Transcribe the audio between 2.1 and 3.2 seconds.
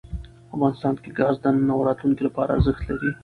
لپاره ارزښت لري.